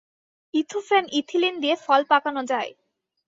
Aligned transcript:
Ethephon 0.53 1.03
ethylene 1.11 1.55
দিয়ে 1.63 1.75
ফল 1.85 2.01
পাকানো 2.11 2.41
যায়। 2.51 2.71